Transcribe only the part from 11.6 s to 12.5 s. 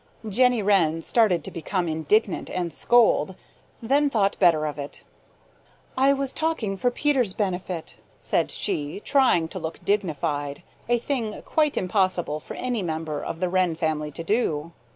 impossible